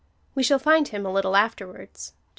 [0.33, 2.17] We shall find him a little afterwards (chap.